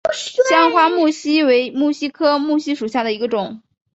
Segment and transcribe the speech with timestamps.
[0.49, 3.61] 香花木犀为木犀科木犀属下的一个种。